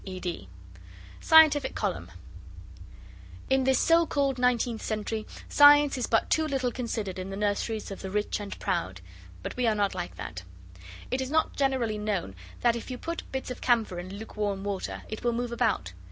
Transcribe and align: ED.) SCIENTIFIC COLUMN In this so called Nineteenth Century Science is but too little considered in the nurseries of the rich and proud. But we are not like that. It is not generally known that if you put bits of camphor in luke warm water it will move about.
ED.) 0.03 0.47
SCIENTIFIC 1.19 1.75
COLUMN 1.75 2.09
In 3.51 3.65
this 3.65 3.77
so 3.77 4.07
called 4.07 4.39
Nineteenth 4.39 4.81
Century 4.81 5.27
Science 5.47 5.95
is 5.95 6.07
but 6.07 6.27
too 6.31 6.47
little 6.47 6.71
considered 6.71 7.19
in 7.19 7.29
the 7.29 7.37
nurseries 7.37 7.91
of 7.91 8.01
the 8.01 8.09
rich 8.09 8.39
and 8.39 8.57
proud. 8.57 8.99
But 9.43 9.55
we 9.55 9.67
are 9.67 9.75
not 9.75 9.93
like 9.93 10.15
that. 10.15 10.41
It 11.11 11.21
is 11.21 11.29
not 11.29 11.55
generally 11.55 11.99
known 11.99 12.33
that 12.61 12.75
if 12.75 12.89
you 12.89 12.97
put 12.97 13.31
bits 13.31 13.51
of 13.51 13.61
camphor 13.61 13.99
in 13.99 14.17
luke 14.17 14.35
warm 14.35 14.63
water 14.63 15.03
it 15.07 15.23
will 15.23 15.33
move 15.33 15.51
about. 15.51 15.93